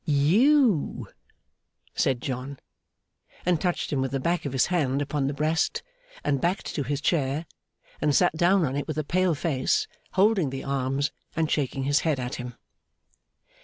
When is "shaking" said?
11.51-11.83